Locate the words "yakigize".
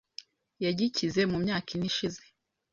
0.63-1.21